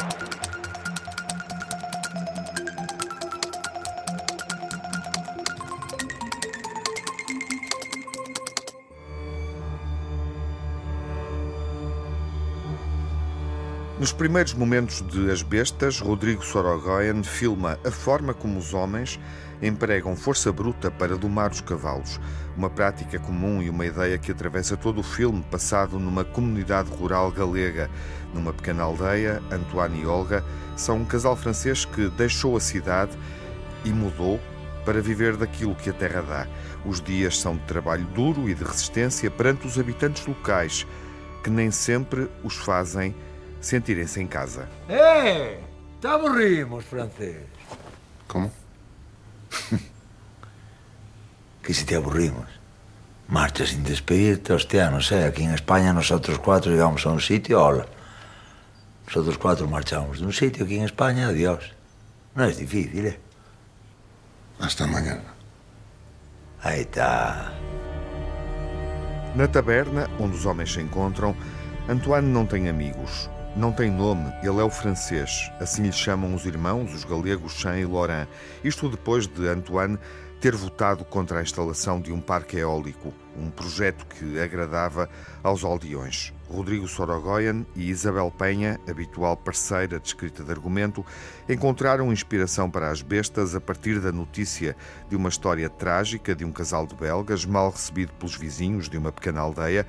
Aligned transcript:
Thank 0.00 0.44
you. 0.44 0.49
Nos 14.00 14.14
primeiros 14.14 14.54
momentos 14.54 15.02
de 15.02 15.30
As 15.30 15.42
Bestas, 15.42 16.00
Rodrigo 16.00 16.42
Sorogoyen 16.42 17.22
filma 17.22 17.78
a 17.84 17.90
forma 17.90 18.32
como 18.32 18.58
os 18.58 18.72
homens 18.72 19.20
empregam 19.60 20.16
força 20.16 20.50
bruta 20.50 20.90
para 20.90 21.18
domar 21.18 21.50
os 21.50 21.60
cavalos, 21.60 22.18
uma 22.56 22.70
prática 22.70 23.18
comum 23.18 23.62
e 23.62 23.68
uma 23.68 23.84
ideia 23.84 24.16
que 24.16 24.32
atravessa 24.32 24.74
todo 24.74 25.00
o 25.00 25.02
filme, 25.02 25.44
passado 25.50 25.98
numa 25.98 26.24
comunidade 26.24 26.88
rural 26.88 27.30
galega. 27.30 27.90
Numa 28.32 28.54
pequena 28.54 28.84
aldeia, 28.84 29.42
Antoine 29.52 30.00
e 30.00 30.06
Olga 30.06 30.42
são 30.78 30.96
um 30.96 31.04
casal 31.04 31.36
francês 31.36 31.84
que 31.84 32.08
deixou 32.08 32.56
a 32.56 32.60
cidade 32.60 33.12
e 33.84 33.90
mudou 33.90 34.40
para 34.82 35.02
viver 35.02 35.36
daquilo 35.36 35.74
que 35.74 35.90
a 35.90 35.92
terra 35.92 36.22
dá. 36.22 36.46
Os 36.86 37.02
dias 37.02 37.38
são 37.38 37.54
de 37.54 37.64
trabalho 37.64 38.06
duro 38.14 38.48
e 38.48 38.54
de 38.54 38.64
resistência 38.64 39.30
perante 39.30 39.66
os 39.66 39.78
habitantes 39.78 40.24
locais, 40.26 40.86
que 41.44 41.50
nem 41.50 41.70
sempre 41.70 42.30
os 42.42 42.56
fazem 42.56 43.14
sentirem-se 43.60 44.20
em 44.20 44.26
casa. 44.26 44.68
¡Eh! 44.88 45.58
Te 46.00 46.08
aburrimos, 46.08 46.84
francés. 46.84 47.42
¿Cómo? 48.26 48.50
Que 51.62 51.74
si 51.74 51.84
te 51.84 51.94
aburrimos. 51.94 52.46
Marcha 53.28 53.66
sin 53.66 53.84
despedirte, 53.84 54.54
hostia, 54.54 54.90
no 54.90 55.02
sé. 55.02 55.24
Aquí 55.24 55.42
en 55.42 55.52
España 55.52 55.92
nosotros 55.92 56.38
cuatro 56.38 56.72
llegamos 56.72 57.04
a 57.04 57.10
un 57.10 57.20
sitio, 57.20 57.62
hola. 57.62 57.86
Nosotros 59.06 59.36
cuatro 59.36 59.68
marchamos 59.68 60.20
de 60.20 60.26
un 60.26 60.32
sitio 60.32 60.64
aquí 60.64 60.78
en 60.78 60.84
España, 60.84 61.28
adiós. 61.28 61.74
No 62.34 62.44
es 62.44 62.56
difícil, 62.56 63.06
¿eh? 63.06 63.20
Hasta 64.58 64.86
mañana. 64.86 65.34
Aí 66.62 66.80
está. 66.80 67.52
Na 69.34 69.46
taberna, 69.48 70.08
onde 70.18 70.36
os 70.36 70.46
homens 70.46 70.72
se 70.72 70.80
encontram, 70.80 71.36
Antoine 71.88 72.28
não 72.28 72.46
tem 72.46 72.68
amigos. 72.68 73.28
Não 73.56 73.72
tem 73.72 73.90
nome, 73.90 74.32
ele 74.42 74.60
é 74.60 74.62
o 74.62 74.70
francês. 74.70 75.50
Assim 75.58 75.82
lhe 75.82 75.92
chamam 75.92 76.34
os 76.34 76.46
irmãos, 76.46 76.94
os 76.94 77.04
galegos 77.04 77.52
Chan 77.52 77.78
e 77.78 77.84
Laurent. 77.84 78.28
Isto 78.62 78.88
depois 78.88 79.26
de 79.26 79.48
Antoine 79.48 79.98
ter 80.40 80.54
votado 80.54 81.04
contra 81.04 81.40
a 81.40 81.42
instalação 81.42 82.00
de 82.00 82.12
um 82.12 82.20
parque 82.20 82.56
eólico, 82.56 83.12
um 83.36 83.50
projeto 83.50 84.06
que 84.06 84.38
agradava 84.38 85.08
aos 85.42 85.64
aldeões. 85.64 86.32
Rodrigo 86.50 86.88
Sorogoyen 86.88 87.64
e 87.76 87.88
Isabel 87.88 88.32
Penha, 88.36 88.80
habitual 88.88 89.36
parceira 89.36 90.00
de 90.00 90.08
escrita 90.08 90.42
de 90.42 90.50
argumento, 90.50 91.04
encontraram 91.48 92.12
inspiração 92.12 92.70
para 92.70 92.90
as 92.90 93.02
bestas 93.02 93.54
a 93.54 93.60
partir 93.60 94.00
da 94.00 94.10
notícia 94.10 94.76
de 95.08 95.14
uma 95.14 95.28
história 95.28 95.70
trágica 95.70 96.34
de 96.34 96.44
um 96.44 96.50
casal 96.50 96.86
de 96.86 96.94
belgas 96.94 97.44
mal 97.44 97.70
recebido 97.70 98.12
pelos 98.14 98.36
vizinhos 98.36 98.88
de 98.88 98.98
uma 98.98 99.12
pequena 99.12 99.40
aldeia 99.40 99.86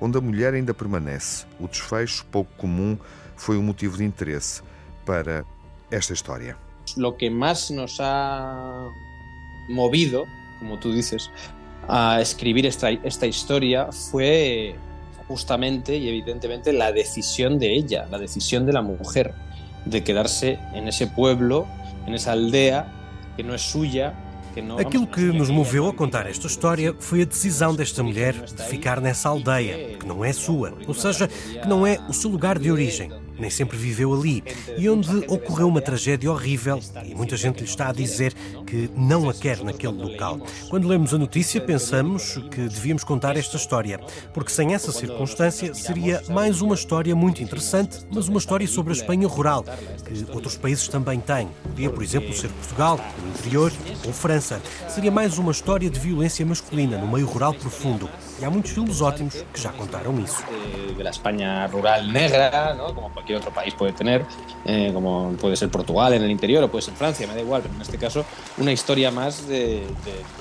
onde 0.00 0.18
a 0.18 0.20
mulher 0.20 0.52
ainda 0.52 0.74
permanece. 0.74 1.46
O 1.60 1.68
desfecho, 1.68 2.26
pouco 2.26 2.50
comum, 2.56 2.98
foi 3.36 3.56
um 3.56 3.62
motivo 3.62 3.96
de 3.96 4.04
interesse 4.04 4.62
para 5.06 5.44
esta 5.90 6.12
história. 6.12 6.56
Lo 6.96 7.16
que 7.16 7.30
más 7.30 7.70
nos 7.70 7.98
ha 8.00 8.88
movido, 9.68 10.26
como 10.58 10.78
tú 10.78 10.92
dices, 10.92 11.30
a 11.88 12.20
escribir 12.20 12.66
esta, 12.66 12.90
esta 12.90 13.26
historia 13.26 13.90
fue 13.92 14.74
justamente 15.28 15.96
y 15.96 16.08
evidentemente 16.08 16.72
la 16.72 16.92
decisión 16.92 17.58
de 17.58 17.74
ella, 17.74 18.06
la 18.10 18.18
decisión 18.18 18.66
de 18.66 18.72
la 18.72 18.82
mujer, 18.82 19.34
de 19.84 20.04
quedarse 20.04 20.58
en 20.74 20.88
ese 20.88 21.06
pueblo, 21.06 21.66
en 22.06 22.14
esa 22.14 22.32
aldea 22.32 22.92
que 23.36 23.42
no 23.42 23.54
es 23.54 23.62
suya, 23.62 24.14
Aquilo 24.78 25.10
que 25.10 25.22
nos 25.22 25.48
moveu 25.48 25.88
a 25.88 25.94
contar 25.94 26.26
esta 26.26 26.46
história 26.46 26.94
foi 27.00 27.22
a 27.22 27.24
decisão 27.24 27.74
desta 27.74 28.02
mulher 28.02 28.34
de 28.34 28.62
ficar 28.64 29.00
nessa 29.00 29.30
aldeia, 29.30 29.96
que 29.96 30.04
não 30.04 30.22
é 30.22 30.30
sua, 30.30 30.74
ou 30.86 30.92
seja, 30.92 31.26
que 31.26 31.66
não 31.66 31.86
é 31.86 31.98
o 32.06 32.12
seu 32.12 32.30
lugar 32.30 32.58
de 32.58 32.70
origem 32.70 33.10
nem 33.42 33.50
sempre 33.50 33.76
viveu 33.76 34.14
ali, 34.14 34.42
e 34.78 34.88
onde 34.88 35.16
ocorreu 35.26 35.66
uma 35.66 35.80
tragédia 35.80 36.30
horrível 36.30 36.78
e 37.04 37.12
muita 37.12 37.36
gente 37.36 37.58
lhe 37.58 37.64
está 37.64 37.88
a 37.88 37.92
dizer 37.92 38.32
que 38.64 38.88
não 38.96 39.28
a 39.28 39.34
quer 39.34 39.62
naquele 39.64 40.00
local. 40.00 40.40
Quando 40.70 40.86
lemos 40.86 41.12
a 41.12 41.18
notícia, 41.18 41.60
pensamos 41.60 42.38
que 42.52 42.68
devíamos 42.68 43.02
contar 43.02 43.36
esta 43.36 43.56
história, 43.56 43.98
porque 44.32 44.52
sem 44.52 44.74
essa 44.74 44.92
circunstância 44.92 45.74
seria 45.74 46.22
mais 46.28 46.62
uma 46.62 46.76
história 46.76 47.16
muito 47.16 47.42
interessante, 47.42 47.98
mas 48.12 48.28
uma 48.28 48.38
história 48.38 48.66
sobre 48.68 48.92
a 48.92 48.96
Espanha 48.96 49.26
rural, 49.26 49.64
que 49.64 50.24
outros 50.32 50.56
países 50.56 50.86
também 50.86 51.18
têm. 51.18 51.48
Podia, 51.64 51.90
por 51.90 52.02
exemplo, 52.02 52.32
ser 52.32 52.48
Portugal, 52.48 53.00
o 53.24 53.28
interior 53.28 53.72
ou 54.06 54.12
França. 54.12 54.62
Seria 54.88 55.10
mais 55.10 55.36
uma 55.36 55.50
história 55.50 55.90
de 55.90 55.98
violência 55.98 56.46
masculina 56.46 56.96
no 56.96 57.08
meio 57.08 57.26
rural 57.26 57.54
profundo. 57.54 58.08
E 58.40 58.44
há 58.44 58.50
muitos 58.50 58.72
filmes 58.72 59.00
ótimos 59.00 59.34
que 59.52 59.60
já 59.60 59.72
contaram 59.72 60.18
isso. 60.20 60.44
De 60.96 61.02
la 61.02 61.10
España 61.10 61.66
rural 61.66 62.04
negra, 62.04 62.76
como 62.94 63.10
cualquier 63.32 63.36
otro 63.36 63.52
país 63.52 63.74
puede 63.74 63.92
tener, 63.92 64.24
eh, 64.64 64.90
como 64.92 65.32
puede 65.40 65.56
ser 65.56 65.70
Portugal 65.70 66.12
en 66.14 66.22
el 66.22 66.30
interior 66.30 66.62
o 66.64 66.70
puede 66.70 66.82
ser 66.82 66.94
Francia, 66.94 67.26
me 67.26 67.34
da 67.34 67.40
igual, 67.40 67.62
pero 67.62 67.74
en 67.74 67.80
este 67.80 67.98
caso 67.98 68.24
una 68.58 68.72
historia 68.72 69.10
más 69.10 69.46
de, 69.48 69.86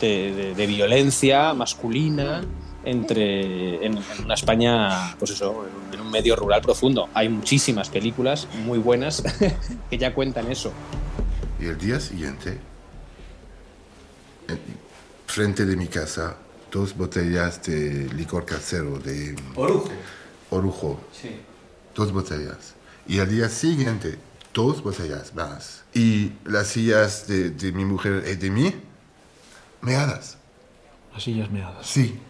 de, 0.00 0.32
de, 0.32 0.54
de 0.54 0.66
violencia 0.66 1.54
masculina 1.54 2.42
entre 2.84 3.84
en, 3.84 3.98
en, 3.98 4.24
una 4.24 4.34
España, 4.34 5.16
pues 5.18 5.32
eso, 5.32 5.66
en 5.92 6.00
un 6.00 6.10
medio 6.10 6.36
rural 6.36 6.60
profundo. 6.60 7.08
Hay 7.14 7.28
muchísimas 7.28 7.88
películas 7.88 8.46
muy 8.64 8.78
buenas 8.78 9.24
que 9.90 9.98
ya 9.98 10.14
cuentan 10.14 10.50
eso. 10.50 10.72
Y 11.58 11.66
el 11.66 11.78
día 11.78 11.98
siguiente, 11.98 12.58
frente 15.26 15.66
de 15.66 15.74
mi 15.74 15.88
casa, 15.88 16.36
dos 16.70 16.96
botellas 16.96 17.60
de 17.64 18.08
licor 18.14 18.44
casero 18.44 19.00
de... 19.00 19.34
Orujo. 19.56 19.90
Orujo. 20.50 21.00
Sí. 21.12 21.30
Dos 21.96 22.12
botellas. 22.12 22.74
Y 23.08 23.20
al 23.20 23.30
día 23.30 23.48
siguiente, 23.48 24.18
dos 24.52 24.82
botellas 24.82 25.34
más. 25.34 25.84
Y 25.94 26.32
las 26.44 26.68
sillas 26.68 27.26
de, 27.26 27.50
de 27.50 27.72
mi 27.72 27.86
mujer 27.86 28.22
y 28.30 28.36
de 28.36 28.50
mí, 28.50 28.74
meadas. 29.80 30.36
Las 31.14 31.22
sillas 31.22 31.50
meadas. 31.50 31.86
Sí. 31.86 32.20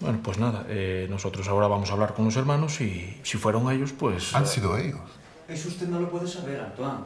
Bueno, 0.00 0.20
pues 0.22 0.36
nada, 0.36 0.66
eh, 0.68 1.06
nosotros 1.08 1.48
ahora 1.48 1.66
vamos 1.66 1.88
a 1.88 1.94
hablar 1.94 2.12
con 2.12 2.26
los 2.26 2.36
hermanos 2.36 2.78
y 2.82 3.18
si 3.22 3.38
fueron 3.38 3.70
ellos, 3.70 3.92
pues... 3.98 4.34
Han 4.34 4.46
sido 4.46 4.76
ellos. 4.76 5.00
Eso 5.48 5.68
usted 5.68 5.88
no 5.88 5.98
lo 5.98 6.10
puede 6.10 6.28
saber, 6.28 6.60
Antoine. 6.60 7.04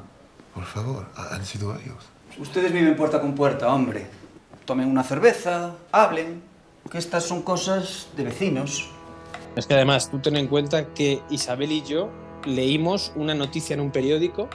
Por 0.53 0.65
favor, 0.65 1.07
han 1.15 1.45
sido 1.45 1.77
ellos. 1.77 1.99
Ustedes 2.39 2.73
viven 2.73 2.97
puerta 2.97 3.21
con 3.21 3.35
puerta, 3.35 3.73
hombre. 3.73 4.07
Tomen 4.65 4.91
una 4.91 5.05
cerveza, 5.05 5.77
hablen, 5.93 6.43
que 6.91 6.99
estas 6.99 7.25
son 7.25 7.43
cosas 7.43 8.09
de 8.17 8.25
vecinos. 8.25 8.91
Es 9.57 9.67
que 9.67 9.75
además, 9.75 10.11
tú 10.11 10.19
ten 10.19 10.37
en 10.37 10.49
cuenta 10.49 10.93
que 10.93 11.23
Isabel 11.31 11.73
y 11.73 11.83
yo 11.83 12.11
leímos 12.45 13.13
una 13.17 13.35
noticia 13.35 13.75
en 13.75 13.81
un 13.81 13.91
periódico 13.91 14.49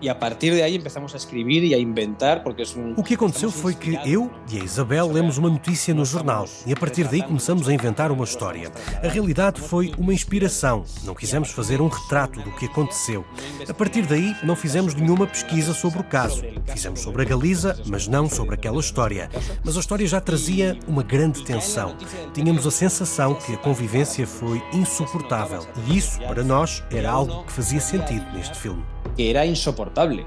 e 0.00 0.08
a 0.08 0.14
partir 0.14 0.52
de 0.52 0.62
aí 0.62 0.76
empezamos 0.76 1.14
a 1.14 1.16
escrever 1.16 1.64
e 1.64 1.74
a 1.74 1.78
inventar, 1.78 2.42
porque 2.42 2.62
é 2.62 2.66
um... 2.78 2.94
O 2.96 3.02
que 3.02 3.14
aconteceu 3.14 3.50
foi 3.50 3.74
que 3.74 3.98
eu 4.04 4.30
e 4.50 4.60
a 4.60 4.64
Isabel 4.64 5.10
lemos 5.10 5.38
uma 5.38 5.48
notícia 5.48 5.94
no 5.94 6.04
jornal 6.04 6.46
e 6.66 6.72
a 6.72 6.76
partir 6.76 7.04
daí 7.04 7.22
começamos 7.22 7.68
a 7.68 7.72
inventar 7.72 8.10
uma 8.10 8.24
história. 8.24 8.70
A 9.02 9.08
realidade 9.08 9.60
foi 9.60 9.92
uma 9.98 10.12
inspiração. 10.12 10.84
Não 11.04 11.14
quisemos 11.14 11.50
fazer 11.50 11.80
um 11.80 11.88
retrato 11.88 12.40
do 12.42 12.52
que 12.52 12.66
aconteceu. 12.66 13.24
A 13.68 13.74
partir 13.74 14.02
daí 14.02 14.34
não 14.42 14.56
fizemos 14.56 14.94
nenhuma 14.94 15.26
pesquisa 15.26 15.72
sobre 15.72 16.00
o 16.00 16.04
caso. 16.04 16.42
Fizemos 16.66 17.00
sobre 17.00 17.22
a 17.22 17.24
Galiza, 17.24 17.80
mas 17.86 18.08
não 18.08 18.28
sobre 18.28 18.54
aquela 18.54 18.80
história. 18.80 19.30
Mas 19.64 19.76
a 19.76 19.80
história 19.80 20.06
já 20.06 20.20
trazia 20.20 20.78
uma 20.86 21.02
grande 21.02 21.42
tensão. 21.44 21.96
Tínhamos 22.32 22.66
a 22.66 22.70
sensação 22.70 23.34
que 23.34 23.54
a 23.54 23.58
convivência 23.58 24.26
foi 24.26 24.62
insuportável 24.72 25.66
e 25.86 25.96
isso, 25.96 26.18
para 26.20 26.42
nós, 26.42 26.82
era 26.90 27.10
algo 27.10 27.44
que 27.44 27.52
fazia 27.52 27.80
sentido 27.80 28.24
neste 28.32 28.58
filme. 28.58 28.93
Que 29.16 29.30
era 29.30 29.46
insoportable 29.46 30.26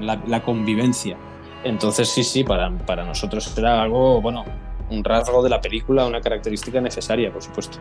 la, 0.00 0.20
la 0.26 0.42
convivencia. 0.42 1.16
Entonces, 1.64 2.08
sí, 2.08 2.22
sí, 2.22 2.44
para, 2.44 2.70
para, 2.78 3.04
nosotros 3.04 3.52
era 3.56 3.82
algo, 3.82 4.20
bueno, 4.20 4.44
un 4.90 5.04
rasgo 5.04 5.42
de 5.42 5.50
la 5.50 5.60
película, 5.60 6.06
una 6.06 6.20
característica 6.20 6.80
necesaria, 6.80 7.32
por 7.32 7.42
supuesto. 7.42 7.78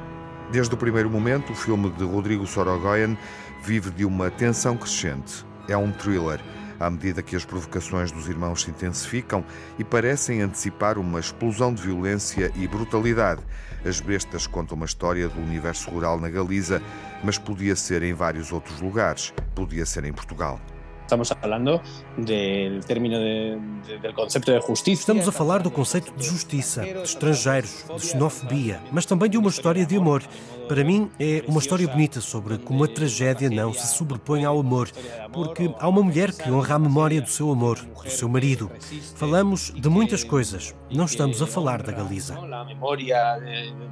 Desde 0.51 0.74
o 0.74 0.77
primeiro 0.77 1.09
momento, 1.09 1.51
o 1.51 1.56
filme 1.56 1.89
de 1.98 2.06
Rodrigo 2.06 2.48
Sorogoyen 2.48 3.18
vive 3.65 3.92
de 3.92 4.06
uma 4.06 4.31
tensão 4.31 4.77
crescente. 4.77 5.45
É 5.68 5.75
um 5.75 5.92
thriller, 5.92 6.39
à 6.79 6.89
medida 6.89 7.21
que 7.21 7.35
as 7.35 7.45
provocações 7.45 8.12
dos 8.12 8.27
irmãos 8.27 8.63
se 8.63 8.69
intensificam 8.71 9.44
e 9.77 9.83
parecem 9.83 10.41
antecipar 10.41 10.97
uma 10.97 11.19
explosão 11.19 11.74
de 11.74 11.81
violência 11.81 12.51
e 12.56 12.68
brutalidade. 12.68 13.41
As 13.85 14.00
Bestas 14.01 14.47
contam 14.47 14.75
uma 14.75 14.85
história 14.85 15.27
do 15.27 15.39
universo 15.39 15.89
rural 15.89 16.19
na 16.19 16.29
Galiza, 16.29 16.81
mas 17.24 17.38
podia 17.38 17.75
ser 17.75 18.03
em 18.03 18.13
vários 18.13 18.51
outros 18.51 18.79
lugares. 18.81 19.33
Podia 19.56 19.85
ser 19.85 20.03
em 20.03 20.13
Portugal. 20.13 20.59
Estamos 21.07 21.30
falando 21.30 21.81
do 22.18 22.86
término 22.86 23.18
de, 23.18 23.57
de, 23.88 23.98
del 24.00 24.13
conceito 24.13 24.51
de 24.51 24.59
justiça. 24.59 25.00
Estamos 25.00 25.25
a 25.25 25.31
falar 25.31 25.63
do 25.63 25.71
conceito 25.71 26.12
de 26.12 26.25
justiça, 26.25 26.81
de 26.81 27.01
estrangeiros, 27.01 27.86
de 27.95 28.07
xenofobia, 28.07 28.81
mas 28.92 29.06
também 29.06 29.30
de 29.30 29.38
uma 29.38 29.50
história 29.50 29.86
de 29.86 29.95
amor. 29.95 30.21
Para 30.68 30.83
mim, 30.83 31.09
é 31.18 31.45
uma 31.48 31.62
história 31.62 31.88
bonita 31.88 32.19
sobre 32.19 32.57
como 32.57 32.83
a 32.83 32.89
tragédia 32.89 33.50
não 33.50 33.71
se 33.71 33.88
sobrepõe 33.95 34.44
ao 34.44 34.59
amor, 34.59 34.92
porque 35.31 35.74
há 35.80 35.88
uma 35.88 36.04
mulher 36.04 36.33
que 36.33 36.51
honra 36.51 36.75
a 36.75 36.80
memória 36.80 37.21
do 37.21 37.30
seu 37.30 37.50
amor, 37.50 37.80
do 37.80 38.09
seu 38.09 38.27
marido. 38.27 38.69
Falamos 39.15 39.71
de 39.74 39.88
muitas 39.88 40.25
coisas, 40.25 40.75
não 40.92 41.06
estamos 41.06 41.42
a 41.42 41.48
falar 41.48 41.83
da 41.83 41.94
Galiza. 41.94 42.38
A 42.38 42.65
memória 42.65 43.39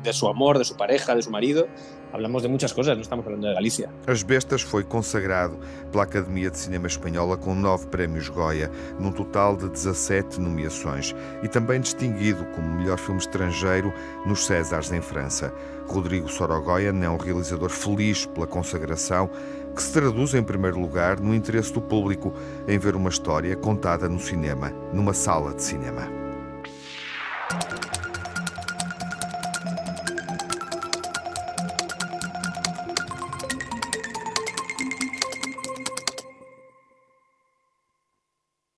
de, 0.03 0.13
seu 0.13 0.27
amor, 0.27 0.57
de 0.57 0.65
sua 0.65 0.75
pareja, 0.75 1.15
de 1.15 1.23
seu 1.23 1.31
marido. 1.31 1.65
Hablamos 2.15 2.43
de 2.43 2.47
muitas 2.47 2.71
coisas, 2.71 2.93
não 2.93 3.01
estamos 3.01 3.25
falando 3.25 3.45
de 3.45 3.53
Galícia. 3.53 3.89
As 4.07 4.23
Bestas 4.23 4.61
foi 4.61 4.85
consagrado 4.85 5.59
pela 5.91 6.03
Academia 6.03 6.49
de 6.49 6.57
Cinema 6.57 6.87
Espanhola 7.05 7.37
com 7.37 7.53
nove 7.53 7.85
prémios 7.87 8.29
Goya, 8.29 8.71
num 8.99 9.11
total 9.11 9.55
de 9.55 9.69
17 9.69 10.41
nomeações, 10.41 11.15
e 11.43 11.47
também 11.47 11.79
distinguido 11.79 12.43
como 12.55 12.67
melhor 12.67 12.97
filme 12.97 13.19
estrangeiro 13.19 13.93
nos 14.25 14.45
Césares 14.45 14.91
em 14.91 15.01
França. 15.01 15.53
Rodrigo 15.87 16.27
Sorogoyen 16.27 17.03
é 17.03 17.09
um 17.09 17.17
realizador 17.17 17.69
feliz 17.69 18.25
pela 18.25 18.47
consagração, 18.47 19.29
que 19.75 19.83
se 19.83 19.93
traduz, 19.93 20.33
em 20.33 20.41
primeiro 20.41 20.79
lugar, 20.79 21.19
no 21.19 21.35
interesse 21.35 21.71
do 21.71 21.81
público 21.81 22.33
em 22.67 22.79
ver 22.79 22.95
uma 22.95 23.09
história 23.09 23.55
contada 23.55 24.09
no 24.09 24.19
cinema, 24.19 24.71
numa 24.91 25.13
sala 25.13 25.53
de 25.53 25.61
cinema. 25.61 26.09